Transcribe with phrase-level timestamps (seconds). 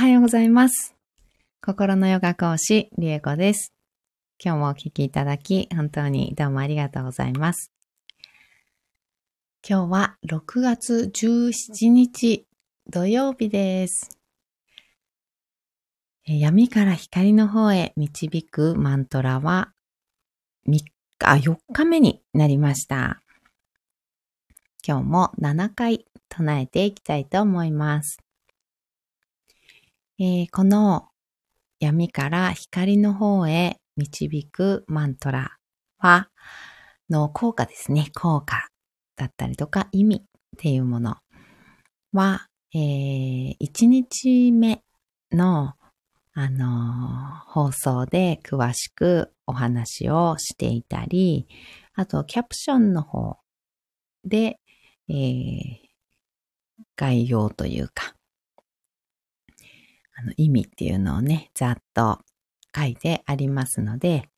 [0.00, 0.96] はようございます。
[1.60, 3.74] 心のヨガ講師、リエコです。
[4.42, 7.70] 今日もお聞きいただき、本当にどうもありがとうございます。
[9.62, 12.46] 今日は6月17日
[12.88, 14.18] 土曜日です。
[16.24, 19.74] 闇から光の方へ導くマントラは
[20.66, 20.86] 3日、
[21.18, 23.20] 4日目になりました。
[24.82, 28.16] 今日も7回唱えていきたいと思います。
[30.22, 31.08] えーこの
[31.78, 35.56] 闇から光の方へ導くマントラ
[35.96, 36.28] は、
[37.08, 38.10] の効果ですね。
[38.14, 38.68] 効果
[39.16, 40.20] だったりとか意味っ
[40.58, 41.16] ていうもの
[42.12, 44.82] は、えー、1日目
[45.32, 45.72] の、
[46.34, 51.48] あのー放送で詳しくお話をしていたり、
[51.94, 53.38] あとキャプションの方
[54.26, 54.60] で、
[55.08, 55.90] えー
[56.96, 58.14] 概要というか、
[60.20, 62.20] あの意味っていうのをね、ざっと
[62.76, 64.28] 書いてありますので、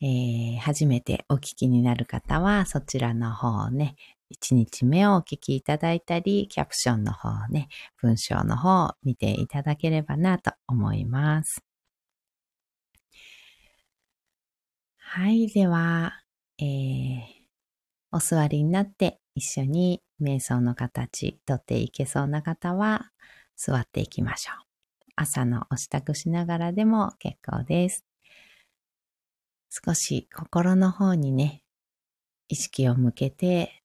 [0.00, 3.96] えー初めてお聞きになる方はそちらの方をね、
[4.30, 7.68] 1日目をお聞きいただいたり、キャプションの方をね、
[8.00, 11.62] 文章の方を見ていただければなと思います。
[14.98, 16.12] はい、では、
[16.58, 17.36] えー
[18.12, 23.10] お座りになって一緒に瞑想の形とっていけそうな方は
[23.56, 24.65] 座っていきましょう。
[25.16, 28.04] 朝のお支度しながらでも結構です。
[29.70, 31.62] 少し心の方にね、
[32.48, 33.82] 意識を向けて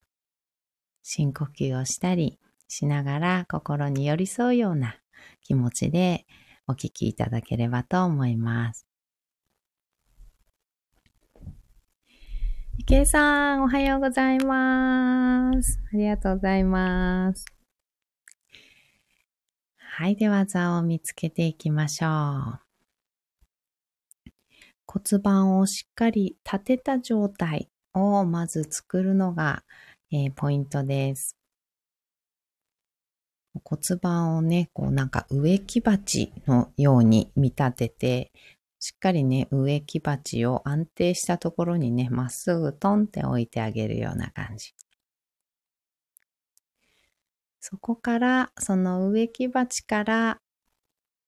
[1.02, 4.98] 深呼吸をしたりしながら心に寄り添うような
[5.44, 6.26] 気持ちで
[6.68, 8.86] お聞きいただければと思います。
[12.78, 15.80] 池江さん、おはようございます。
[15.94, 17.61] ありがとうございます。
[20.02, 22.59] はい、では座を見つけていきましょう。
[24.88, 29.63] 骨盤をしっかり立てた状態をまず作るのが、
[30.11, 31.38] えーポイントです。
[33.63, 38.31] 骨盤をね、こうなんか植木鉢のように見立てて、
[38.79, 44.73] しっかりね、植木鉢を安定したところにね、まっすぐトンって置いてあげるような感じ。
[47.61, 50.41] そこから、その植木鉢から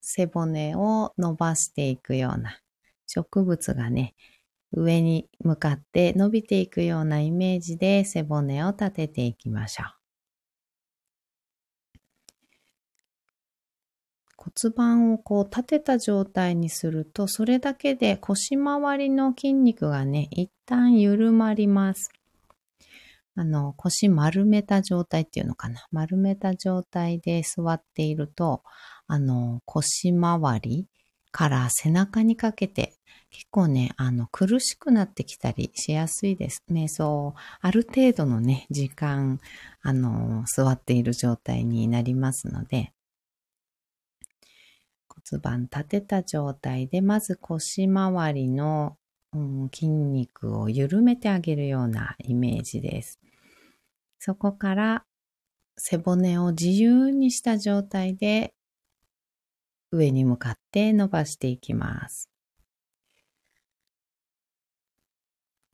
[0.02, 2.60] 背骨を伸ばしていくような、
[3.06, 4.16] 植物がね、
[4.72, 10.04] 上に向かって伸びていくようなイメージで背骨を立てていきましょう。
[14.36, 22.10] 骨盤をこう立てた状態にすると、それだけで腰回りの筋肉がね、一旦緩まります。
[23.36, 25.88] あの、腰丸めた状態っていうのかな。
[25.92, 28.64] 丸めた状態で座っていると、
[29.08, 30.88] あの、腰回り
[31.32, 32.96] から背中にかけて、
[33.32, 36.64] 結構ね、あの、苦しくなってきたりしやすいです。
[36.72, 39.40] 瞑想、ある程度のね、時間、
[39.82, 42.94] あの、座っている状態になりますので、
[45.08, 48.98] 骨盤立てた状態で、まず腰回りの、
[49.34, 53.20] うん筋肉を緩めてあげるようなイメージです。
[54.26, 55.04] そこから
[55.76, 58.54] 背骨を自由にした状態で
[59.92, 62.30] 上に向かって伸ばしていきます。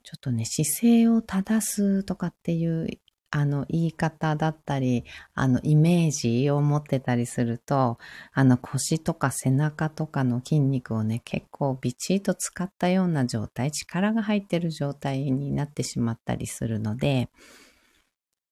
[0.04, 2.88] ちょっとね、姿勢を正すとかっていう
[3.30, 5.04] あの言い方だったり、
[5.36, 8.00] あのイメージを持ってたりすると、
[8.34, 17.30] あの腰とか背中とかの筋肉をね、結構ビチッと使ったような状態、力が入ってる状態になってしまったりするので、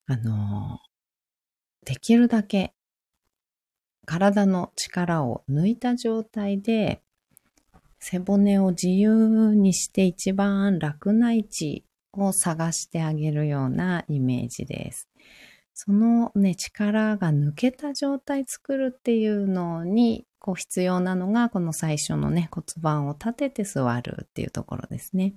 [0.07, 0.79] あの、
[1.85, 2.73] できるだけ
[4.07, 7.01] 体の力を抜いた状態で、
[7.99, 15.09] 背骨を自由にして一番楽な位置を探してあげるようなイメージです。
[15.73, 25.33] そのね、力が抜けた状態作るっていうのに、こう必要なのが、この最初のね、骨盤を立てて座るっていうところですね。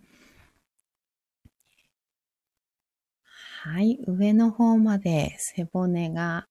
[3.62, 6.48] はい、上の方まで背骨が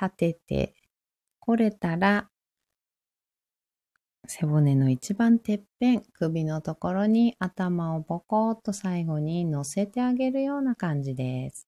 [0.00, 0.74] 立てて
[1.40, 2.30] これたら、
[4.26, 11.66] 背骨の一番てっぺん、首のところに頭をボコッと最後に乗せてあげるような感じです。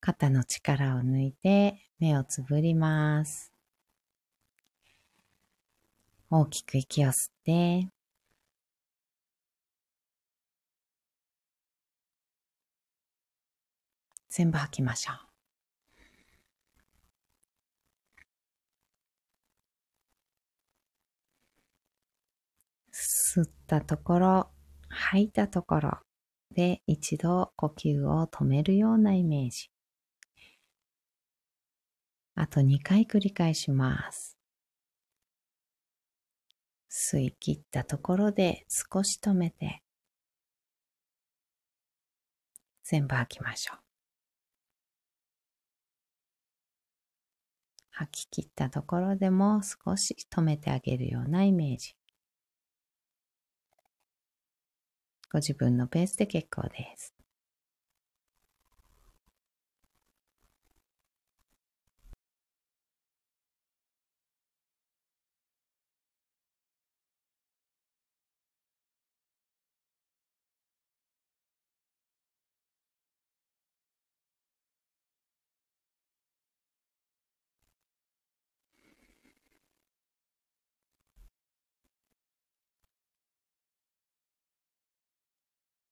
[0.00, 3.55] 肩の力を抜いて目をつぶります。
[6.30, 7.88] 大きく息を吸って、
[14.28, 15.26] 全部吐きましょう。
[22.92, 24.50] 吸ったところ、
[24.88, 25.98] 吐いたところ
[26.54, 29.70] で一度呼吸を止めるようなイメージ。
[32.34, 34.35] あと2回繰り返します。
[36.98, 39.82] 吸い切ったところで少し止めて、
[42.84, 43.78] 全部吐きましょう。
[47.90, 51.94] 吐き切ったところでも少し止めてあげるようなイメージ。
[55.30, 57.15] ご自分のペースで結構です。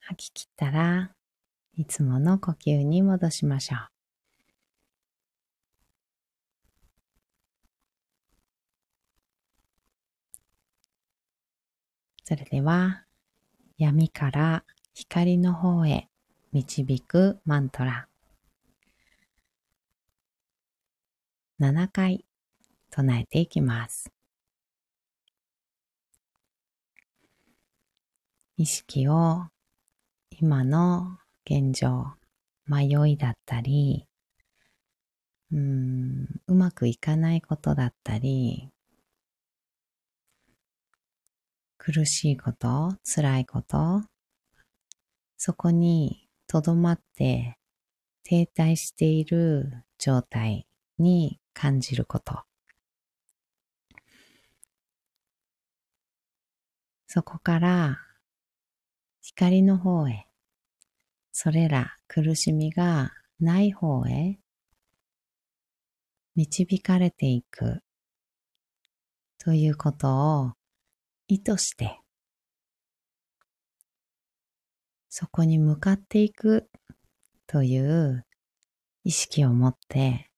[0.06, 1.10] 吐き切ったら
[1.76, 3.88] いつもの呼吸に戻しましょう。
[12.22, 13.04] それでは
[13.76, 14.64] 闇から
[14.94, 16.08] 光の方へ
[16.52, 18.08] 導くマントラ
[21.60, 22.24] 7回
[22.90, 24.10] 唱えていきます。
[28.56, 29.46] 意識を
[30.40, 32.06] 今の現状、
[32.66, 34.08] 迷いだったり、
[35.52, 38.69] うん、うまくいかないことだったり、
[41.78, 44.02] 苦しいこと、辛いこと、
[45.36, 47.56] そこにとどまって
[48.25, 50.66] 停滞している状態
[50.98, 52.42] に感じること。
[57.06, 58.03] そこから
[59.26, 60.26] 光の方へ、
[61.32, 63.10] それら苦しみが
[63.40, 64.38] ない方へ。
[66.36, 67.80] 導かれていく。
[69.38, 70.52] ということを
[71.26, 71.98] 意図して。
[75.08, 76.68] そこに向かっていく。
[77.46, 78.26] という
[79.04, 80.30] 意識を持って。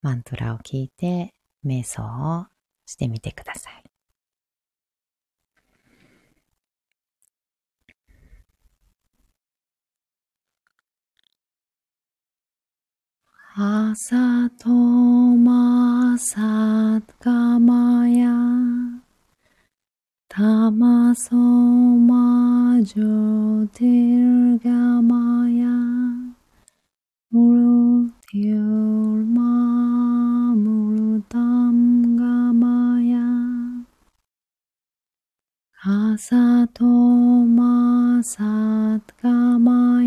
[0.00, 2.02] マントラを聞いて瞑想
[2.40, 2.46] を
[2.86, 3.95] してみてください。
[13.58, 18.28] 朝とまさかまや
[20.28, 24.70] たまそまじょてるが
[25.00, 25.68] まや
[27.30, 33.18] むるてるまむるたんがまや
[35.82, 40.04] 朝とまさかま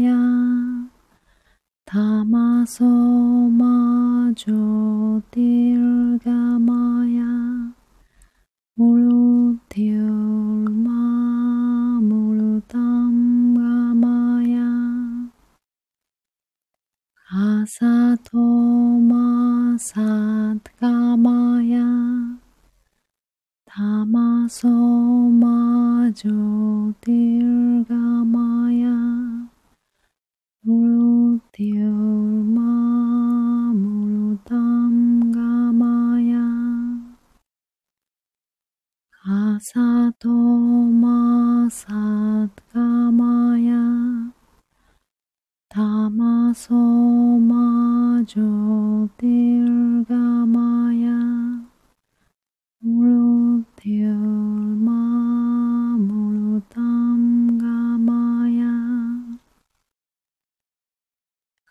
[1.89, 5.19] やたまそまじょ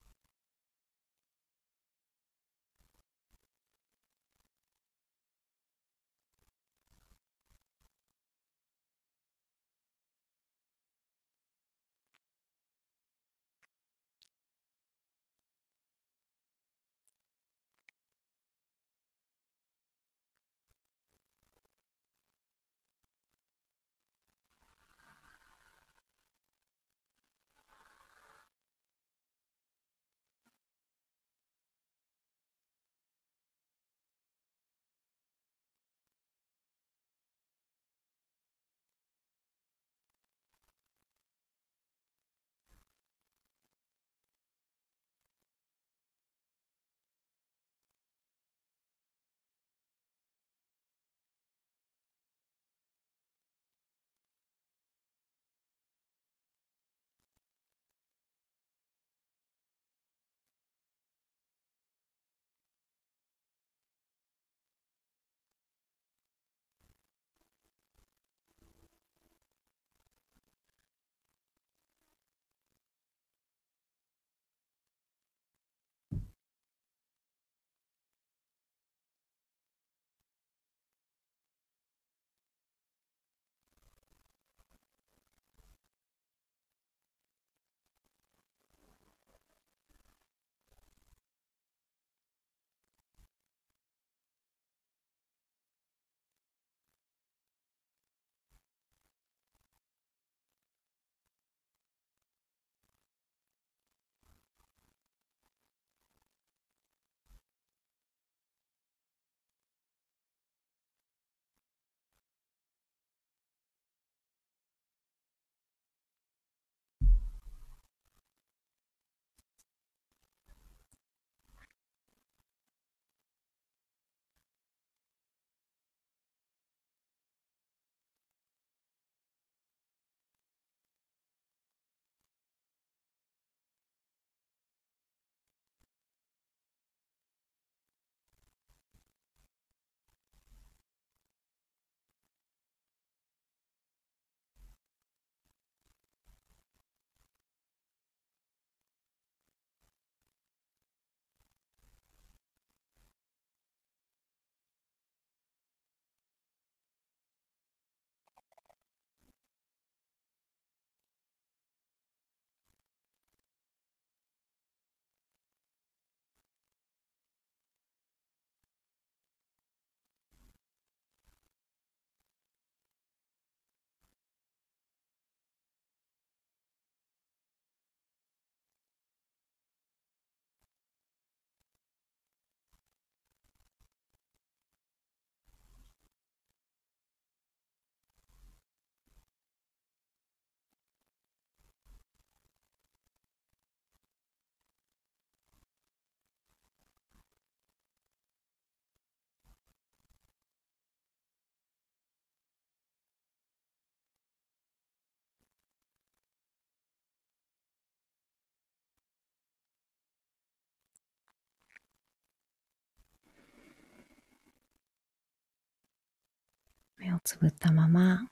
[217.26, 218.30] つぶったまま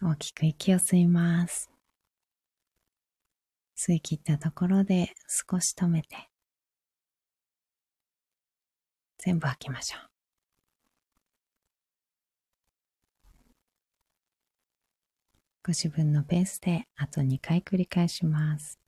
[0.00, 1.72] 大きく息を吸います。
[3.76, 6.16] 吸い切ったところで少し止めて
[9.18, 10.08] 全部吐きましょう。
[15.64, 18.78] ご自分のペースであと2回繰り返します。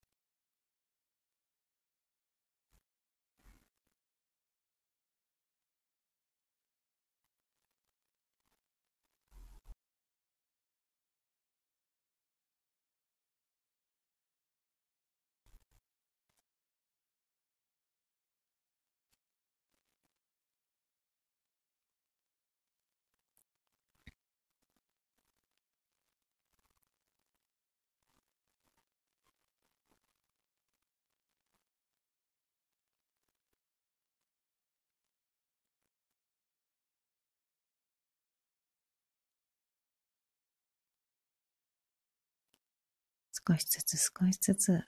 [43.46, 44.82] 少しずつ少しずつ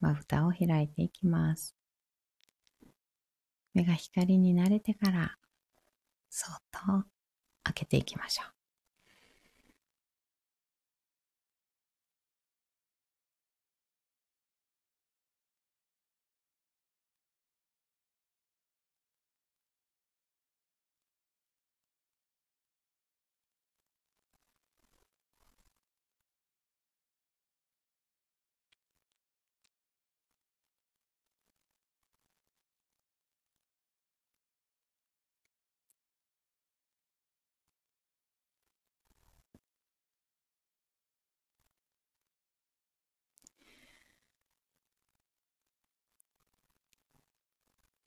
[0.00, 1.74] まぶたを開いていきます。
[3.74, 5.36] 目が光に慣れてから、
[6.30, 6.78] そっと
[7.62, 8.55] 開けていきましょう。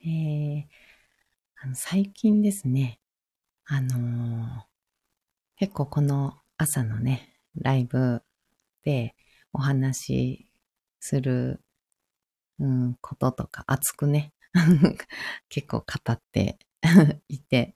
[0.02, 0.64] えー、
[1.62, 3.00] あの最近ですね、
[3.66, 4.62] あのー、
[5.58, 8.22] 結構この朝のね、ライブ
[8.84, 9.14] で
[9.52, 10.52] お話し
[11.02, 11.62] する、
[12.60, 14.32] うん、こととか熱くね、
[15.50, 16.60] 結構語って
[17.28, 17.76] いて、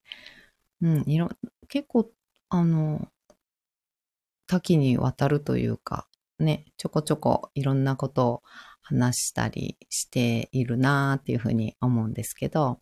[0.82, 1.30] うん、いろ、
[1.68, 2.10] 結構、
[2.48, 3.12] あの、
[4.48, 6.08] 多岐にわたるというか、
[6.40, 8.44] ね、ちょこちょこいろんなことを
[8.84, 12.80] 話したりしているなーっていうふうに思うんですけど、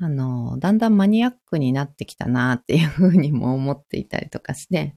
[0.00, 4.94] あの、だんだんマニアックになってきたなーっていうふうにも思っていたりとかして、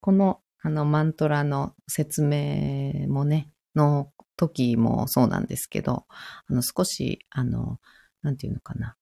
[0.00, 6.04] このあのマントラの説明もね、の時もそうなんですけど、
[6.48, 7.78] あの少し、あの、
[8.22, 8.96] なんていうのかな。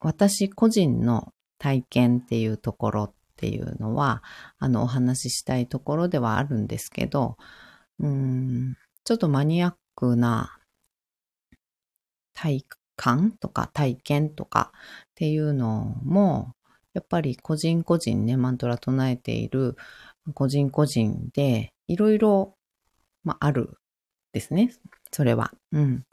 [0.00, 4.22] 私個人の体験っていうところっていうのは、
[4.58, 7.36] あの、お話ししたいところではあるんですけど、
[8.00, 10.58] うん、ちょっとマニアックな
[12.34, 12.64] 体
[12.96, 14.78] 感とか体験とかっ
[15.14, 16.54] ていうのも、
[16.94, 19.76] やっぱり個人個人ね、マントラ唱えている
[20.34, 22.54] 個人個人でいろいろ、
[23.24, 23.78] まあ、ある
[24.32, 24.72] ですね。
[25.12, 25.52] それは。
[25.72, 26.04] うん。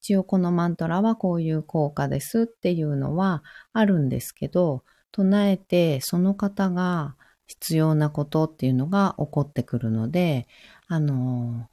[0.00, 3.42] 一応このマントラはこういう効果ですっていうのは
[3.72, 7.16] あるんですけど、唱えてその方が
[7.46, 10.46] 必要なことっていうのが起こってくるので、
[10.88, 11.68] あの、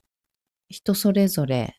[0.69, 1.75] 人それぞれ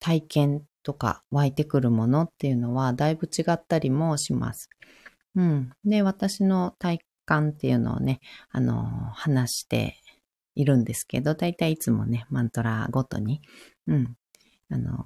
[0.00, 4.68] 体験とか湧いてくるものっていうのはだいぶ違ったりもします。
[5.36, 5.70] うん。
[5.84, 9.96] で、私の体感っていうのをね、あの、話して
[10.56, 13.40] いるんですけど、だいたいいつもね、マントラごとに、
[13.86, 14.16] うん。
[14.70, 14.98] あの、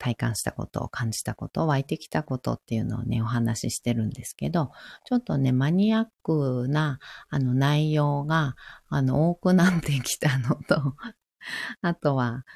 [0.00, 4.72] 体感したことを感じたこと、湧いてきたことっていうのをね、お話ししてるんですけど、
[5.04, 8.56] ちょっとね、マニアックな、あの、内容が、
[8.88, 10.96] あの、多くなってきたのと、
[11.82, 12.46] あとは、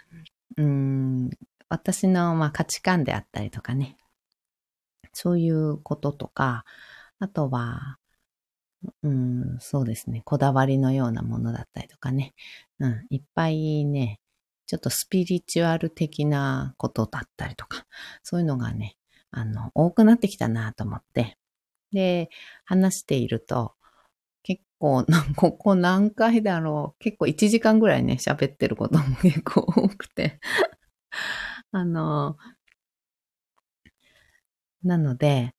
[0.56, 1.30] うん、
[1.68, 3.98] 私の、まあ、価値観であったりとかね、
[5.12, 6.64] そういうこととか、
[7.18, 7.98] あとは、
[9.02, 12.34] うん、そうですね、こだわりのようなものだったりとかね、
[12.78, 14.18] うん、いっぱいね、
[14.66, 17.86] ちょっとスピリチュアル的なことだったりとか、
[18.22, 18.96] そういうのがね、
[19.30, 21.38] あの、多くなってきたなと思って、
[21.92, 22.30] で、
[22.64, 23.74] 話していると、
[24.42, 27.02] 結構、ここ何回だろう。
[27.02, 30.40] 結構1時間ぐらいね、喋ってることも結構多くて
[31.72, 32.36] あの、
[34.84, 35.54] なので、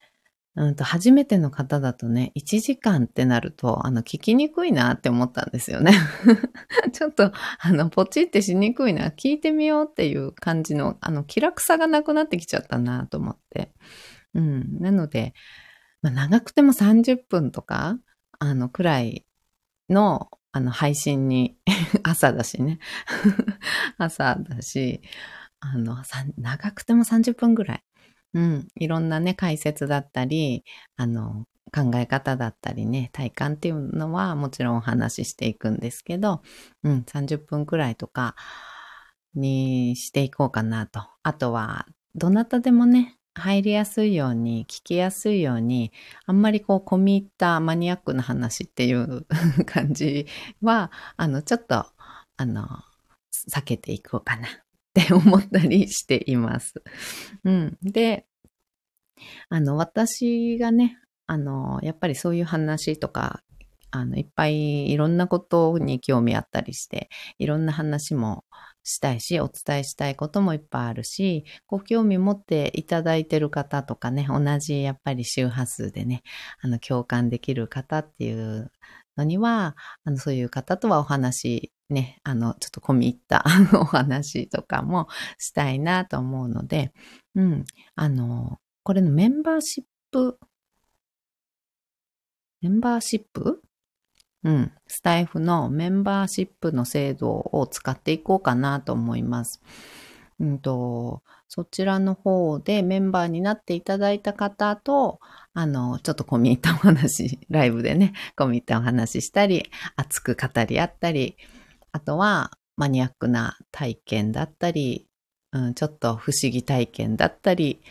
[0.57, 5.91] うんと、初めての方だとね、1時間ってなると、あの、聞きにくいなって思ったんですよね。
[6.93, 13.73] ちょっと、あの、ポチってしにくいな、聞いてみようっていう感じの、あの、気楽さがなくなってきちゃったなと思って。
[14.33, 14.79] うん。
[14.79, 15.33] なので、
[16.01, 17.97] まあ、長くても30分とか、
[18.39, 19.25] あの、くらい
[19.89, 21.57] の、あの、配信に
[22.03, 22.79] 朝だしね。
[23.97, 25.01] 朝だし、
[25.59, 25.97] あの、
[26.37, 27.84] 長くても30分ぐらい。
[28.35, 28.67] うん。
[28.75, 30.65] いろんなね、解説だったり、
[30.97, 36.41] あの、考え方だったりね、体感っていうのはもちろんお話ししていくんですけど、
[36.83, 38.35] うん、30分くらいとか
[39.35, 41.01] にしていこうかなと。
[41.23, 45.93] あとは、どなたでもね、入りやすいように、聞きやすいように、
[46.25, 49.25] あんまりこう、込み入ったマニアックな話っていう
[49.65, 50.27] 感じ
[50.61, 51.85] は、あの、ちょっと、
[52.37, 52.67] あの、
[53.49, 54.64] 避けていこうかな
[55.01, 56.81] って思ったりしています。
[57.43, 57.77] うん。
[57.83, 58.25] で、
[59.49, 63.41] あの、私がね、あの、やっぱりそういう話とか、
[63.91, 68.45] あの、いっぱいいろんなことに興味あったりして、いろんな話も
[68.83, 76.23] したいし、お伝えしたいこともいっぱいあるし、ご興味持っていただいてる方とかね、同じやっぱり周波数でね、
[76.61, 78.71] あの、共感できる方っていう
[79.17, 83.43] のには、あの、そういう方とはお話、ね、あの、ちょっと込み入った
[83.73, 86.93] お話とかもしたいなと思うので、
[87.35, 90.39] うん、あの、これのメンバーシップ、
[92.61, 93.61] メンバーシップ？
[94.43, 99.61] うん、スタイフのメンバーシップの制度を使っていこうかなと思います。
[100.39, 105.19] うんと、そちらの方でメンバーになっていただいた方と、
[105.53, 111.37] あの、ちょっと込み入ったお話、ライブでね、込み入ったお話したり、熱く語り合ったり、
[111.95, 115.07] あとはマニアックな体験だったり、
[115.53, 117.81] うん、ちょっと不思議体験だったり、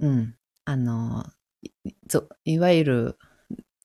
[0.00, 1.24] うん、あの、
[2.44, 3.18] いわゆる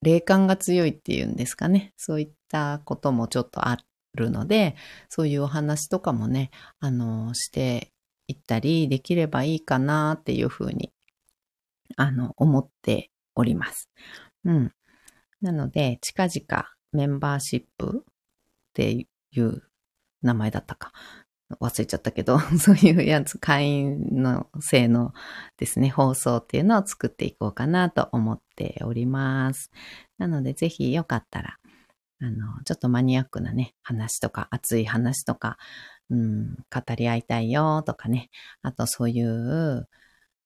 [0.01, 1.93] 霊感が強いっていうんですかね。
[1.95, 3.77] そういったこともちょっとあ
[4.15, 4.75] るので、
[5.09, 7.91] そういうお話とかもね、あの、して
[8.25, 10.91] いったりできればいいかなっていうふうに、
[11.97, 13.91] あの、思っております。
[14.43, 14.71] うん。
[15.39, 18.03] なので、近々メンバーシップ
[18.77, 19.63] っていう
[20.21, 20.93] 名前だったか。
[21.61, 25.13] 忘れちゃったけど、 そういうやつ、会員の性の
[25.55, 29.71] ですね、放送っていうのを作っていこうかなと思っております。
[30.17, 31.57] なので、ぜひよかったら、
[32.19, 35.57] あの、ちょっとマニアックなね、話とか、熱い話とか、
[36.09, 38.29] うん、語り合いたいよとかね、
[38.61, 39.87] あとそういう、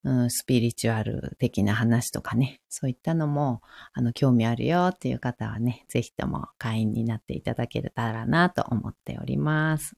[0.03, 3.61] うん、スピリチュアル的な話とかね、そういったのも、
[3.93, 9.95] あの、興味あるよっていう方はね、ぜひとも会員になっていただけたらなと思っております。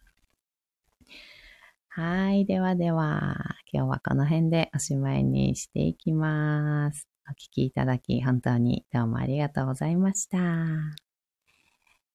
[1.87, 2.45] はい。
[2.45, 3.35] ではでは、
[3.71, 7.07] 今日はこの辺でおしまいにしていきます。
[7.29, 10.39] お聞きいただき、本当にどうもありがとうございました。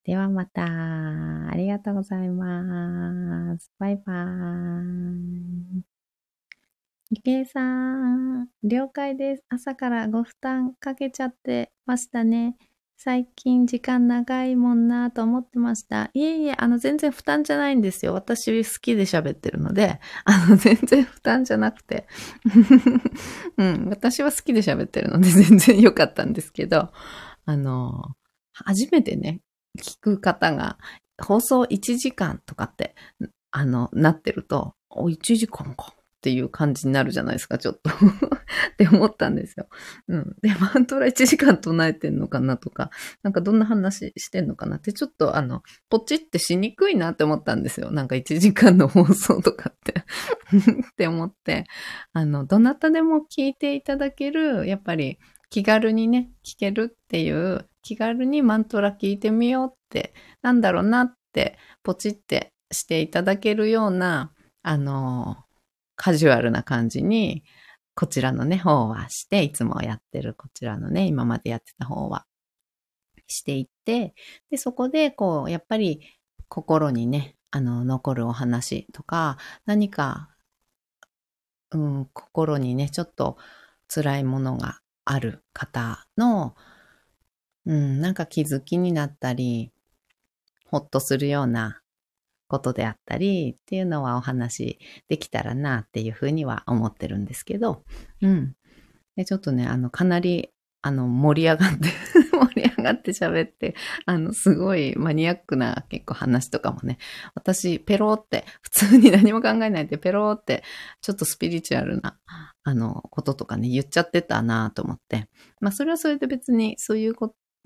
[0.05, 0.65] ではまた。
[0.65, 3.71] ありがとうございます。
[3.79, 5.98] バイバーイ。
[7.11, 9.45] ゆけいさん、了解です。
[9.49, 12.59] 朝からご負担かけちゃってましたね。
[12.99, 16.11] 最近時間長いもんなと思ってました。
[16.13, 18.13] いえいえ、あの全然負担じゃないんですよ。
[18.13, 22.07] 私好きで喋ってるので、あの全然負担じゃなくて。
[23.57, 26.93] うん、私は好きで喋ってるので全然良かったんですけど、
[27.47, 28.17] あの、
[28.53, 29.41] 初めてね、
[29.79, 30.77] 聞く方が
[31.19, 32.95] 放送1時間とかって、
[33.51, 35.95] あの、なってると、お、1時間か。
[36.19, 37.91] っていう感じになるじゃないですか、ちょっと
[38.75, 39.69] って思ったんですよ。
[40.09, 40.37] うん。
[40.43, 42.91] で、マントラ1時間唱えてんのかなとか、
[43.23, 47.93] なんかどんな話してんのかなって、ちょっとあの、ポチってしにくいなって思ったんですよ。
[47.93, 49.95] なんか1時間の放送とかって
[50.91, 51.67] って思って、
[52.13, 65.45] あの、どなたでも聞いていただける、やっぱり気軽にね、聞けるっていう、気軽にマントラ聞いてみようって、なんだろうなって、ポチってしていただけるような、あの、
[65.99, 67.45] カジュアルな感じに、
[67.95, 72.25] こちらのね、方はして、いつもやってるこちらのね、今までやってた方は。
[73.27, 74.15] していって、
[74.51, 76.01] で、そこで、こう、やっぱり
[76.49, 80.31] 心にね、あの、残るお話とか、何か、
[81.73, 83.37] うん、心にね、ちょっと
[83.93, 86.55] 辛いものがある方の、
[87.67, 89.73] うん、なんか気づきになったり、
[90.65, 91.83] ほっとするような
[92.49, 97.85] ことであったりっていうのはお話できたらなっていうふうには思ってるんですけど、
[98.23, 98.55] うん。
[99.17, 101.89] で、ちょっとね、あの、かなり、あの、盛り上がって
[102.33, 103.75] 盛り上がって喋って、
[104.07, 106.99] あの、すごいマニアックな結構話とかもね、
[107.35, 110.63] 私、ペローって、普通に 何も考えないで、ペローって、
[111.01, 112.19] ちょっとスピリチュアルな、
[112.63, 115.29] あの、こととかね、言っちゃってたなと思って。
[115.61, 117.15] まあ、それはそれで別に、そういう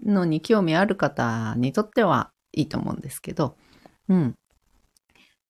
[0.03, 3.57] のに興味ある方にとってはいいと思うんですけど、
[4.09, 4.35] うん。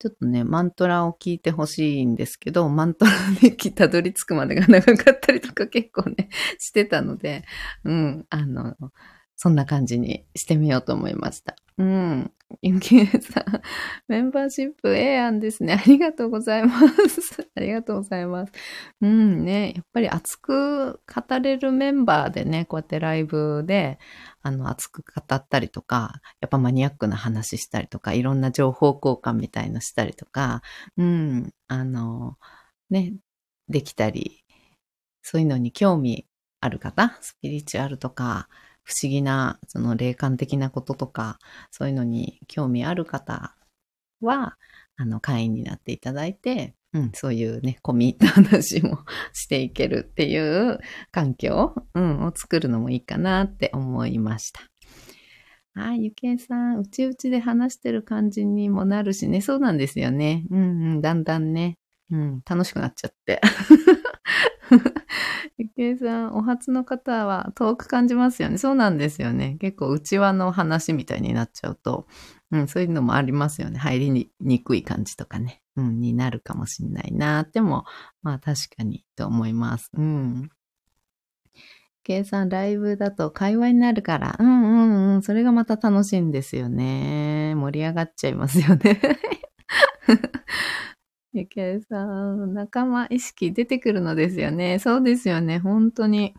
[0.02, 7.44] ちょっとね、マントラを聞いてほしいんですけど、マントラにたどり着くまでが長かったりとか結構ね、してたので、
[7.84, 8.74] うん、あの、
[9.42, 11.56] そんな感じにしてみようと思いました。
[11.76, 12.30] うん。
[12.62, 13.60] ゆきえさん、
[14.06, 15.82] メンバーシップ A 案ですね。
[15.84, 16.78] ありがとうございま
[17.08, 17.44] す。
[17.56, 18.52] ありがとうございます。
[19.00, 23.98] うんね、やっぱり熱く語れるメンバーでね、こうやってライブで、
[24.42, 30.62] あの、熱く語ったりとか、やっぱマニアックな話したりとか、いろんな情報交換みたいのしたりとか、
[30.96, 32.36] うん、あの、
[32.90, 33.14] ね、
[33.68, 34.44] できたり
[35.22, 36.28] そういうのに興味
[36.60, 38.48] ある方、スピリチュアルとか、
[38.84, 41.38] 不思議な、その霊感的なこととか、
[41.70, 43.54] そういうのに興味ある方
[44.20, 44.56] は、
[44.96, 48.98] あの、会員になっていただいて、うん、そういうね、込み入った話も
[49.32, 50.78] していけるっていう
[51.10, 54.60] 環境、うん、を作るのもいいかなって思いました。
[55.74, 60.44] はい、ゆけいさん、うちうちで話してる感じにもなるしね、そうなんですよね。
[60.50, 60.64] うんう
[60.96, 61.78] ん、だんだんね、
[62.10, 63.40] うん、楽しくなっちゃって。
[65.58, 68.58] ゆけいさん、お初の方は遠く感じますよね。
[68.58, 69.56] そうなんですよね。
[69.60, 72.06] 結構内輪の話みたいになっちゃうと、
[72.50, 73.78] うん、そういうのもありますよね。
[73.78, 75.62] 入りにくい感じとかね。
[75.76, 77.84] うん、になるかもしんないなっても、
[78.22, 79.90] まあ確かにと思います。
[79.94, 80.50] うん。
[82.04, 87.54] 計算ライブだと会話になるから、うんうんうん、それがまた楽しいんですよね。
[87.54, 89.00] 盛り上がっちゃいますよね。
[91.32, 94.78] ゆけいさん、仲間意識出てくるのですよね。
[94.78, 95.58] そうですよね。
[95.58, 96.34] 本当に。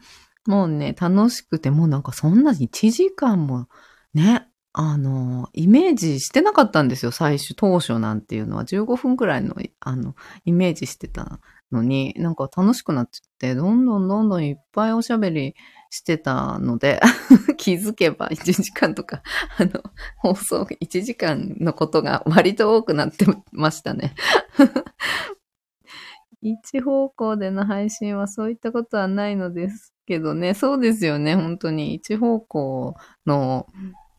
[0.45, 3.67] もうね、楽しくて、もうなんかそんなに1時間も
[4.13, 8.65] ね、あの、イメージしてなかったんですよ、最初、当初なんていうのは。
[8.65, 11.39] 15分くらいの、あの、イメージしてた
[11.71, 15.56] のに、なんか楽しくなっちゃって、どんどんどんどんいっぱいおしゃべり
[15.93, 16.99] してたので、
[17.56, 19.21] 気づけば1時間とか、
[19.60, 19.84] あの、
[20.17, 24.15] 放送1時間のことが割と多くなってましたね。
[26.41, 31.93] 一方向での配信はそういったことはないのですけどね、そうですよね、本当に。
[31.93, 32.95] 一方向
[33.27, 33.67] の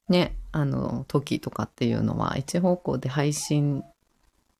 [0.08, 3.82] ね、あの、時とかっていうのは、一方向で配信、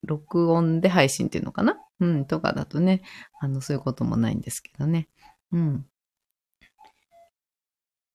[0.02, 1.78] 録音で配信っていうのかな？
[2.00, 3.02] うん、とかだとね、
[3.38, 5.08] あの、そういうこともないんですけどね。
[5.52, 5.86] うん。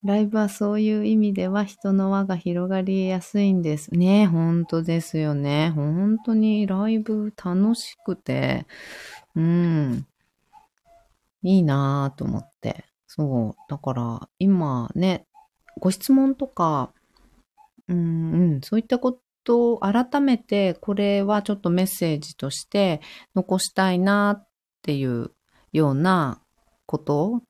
[0.03, 4.27] ライブはそういう意味では人の輪が広がりやすいんですね。
[4.27, 5.71] 本当ですよね。
[5.71, 8.65] 本当にライブ楽しくて、
[9.35, 10.05] うん、
[11.43, 12.85] いいなぁと思って。
[13.07, 13.55] そう。
[13.69, 15.25] だから今ね、
[15.79, 16.93] ご質問とか、
[17.89, 23.01] うん、うん、そういったことを改めて、これはちょっとメッセージとして
[23.35, 24.47] 残したいなっ
[24.81, 25.31] ていう
[25.73, 26.41] ような
[26.85, 27.41] こと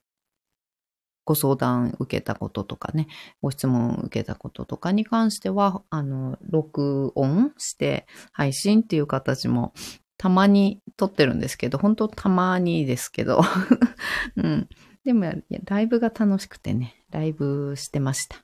[1.30, 3.08] ご相談受けたこととかね、
[3.44, 9.72] ご質問受けたこととかに関しては、あの、録音して配信っていう形も
[10.18, 13.42] たまに撮ってるんですけど、本当たまにですけど、
[14.38, 14.68] うん。
[15.04, 15.32] でも
[15.66, 18.38] ライブが楽しくてね、ライブしてました。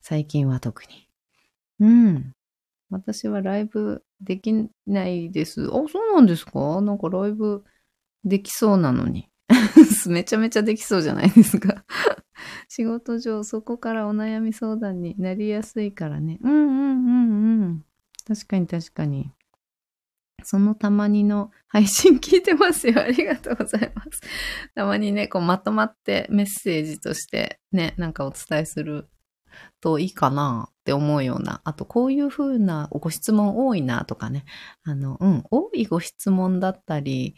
[0.00, 1.08] 最近は特に。
[1.78, 2.32] うん。
[2.90, 4.52] 私はライブでき
[4.88, 5.66] ないです。
[5.66, 6.80] あ、そうなんですか？
[6.80, 7.62] なんかライブ
[8.24, 9.28] できそうなのに。
[10.06, 11.84] めちゃめちゃできそうじゃないですか
[12.68, 16.38] 仕事上そこからお悩み相談になりやすいからね。
[16.42, 17.84] うんうんうんうん。
[18.26, 19.32] 確かに確かに。
[20.42, 23.00] そのたまにの配信聞いてますよ。
[23.02, 24.20] ありがとうございます。
[24.74, 29.08] たまにね、こうまとまってメッセージとしてね、なんかお伝えする
[29.80, 34.44] といいかなって思うような、あとこういう風なご質問多いなとかね、
[34.82, 37.36] あの、うん、多いご質問だったり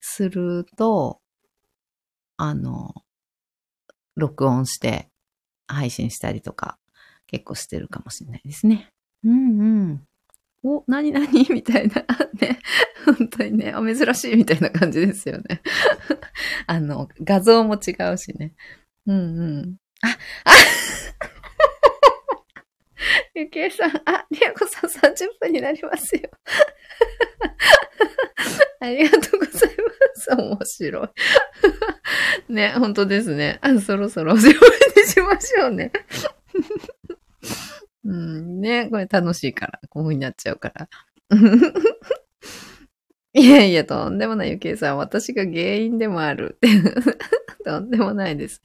[0.00, 1.20] すると、
[2.38, 2.94] あの、
[4.16, 5.08] 録音して
[5.66, 6.78] 配信したりとか
[7.26, 8.88] 結構してるかもしれないですね。
[9.24, 10.02] うんうん。
[10.62, 11.94] お、なになにみたいな。
[12.40, 12.60] ね。
[13.04, 15.62] 本当にね、お珍しいみたいな感じですよね。
[16.66, 18.54] あの、画像も違うしね。
[19.06, 19.76] うんうん。
[20.02, 20.08] あ、
[20.44, 20.50] あ
[23.34, 26.30] ゆきえさん、あ、りやこさん30分になりますよ。
[28.80, 30.30] ありがとうございます。
[30.36, 31.08] 面白い。
[32.52, 33.58] ね、本当ですね。
[33.62, 34.60] あ、そろそろおしまいに
[35.06, 35.92] しましょうね。
[38.04, 40.88] うん、ね、これ楽しいから、こういう風になっちゃうから。
[43.34, 44.96] いやいや、とんでもない、ゆきえさん。
[44.96, 46.58] 私が原因でもある。
[47.64, 48.62] とんでもないです。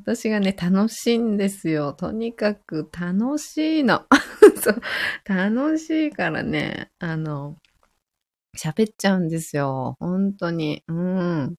[0.00, 1.92] 私がね、楽しいんですよ。
[1.92, 4.06] とにかく楽しいの。
[4.62, 4.80] そう、
[5.26, 7.56] 楽しいからね、あの、
[8.56, 9.96] 喋っちゃうんですよ。
[10.00, 10.82] 本当に。
[10.88, 11.56] うん。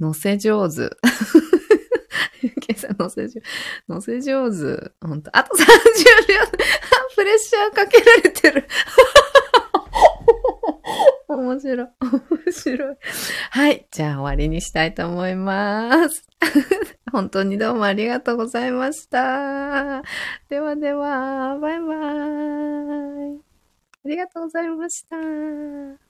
[0.00, 0.90] 乗せ上手。
[2.42, 3.42] ゆきえさん乗せ上手。
[3.88, 4.92] 乗せ上手。
[5.00, 5.66] 本当あと30秒。
[7.16, 8.68] プレッシャーかけられてる。
[11.28, 11.88] 面白い。
[12.00, 12.96] 面白い。
[13.50, 13.86] はい。
[13.90, 16.26] じゃあ終わりにしたいと思います。
[17.12, 20.02] 本当にどうもありがとうございました。
[20.48, 23.40] ではでは、バイバーイ。
[24.04, 26.07] ありがとうございました。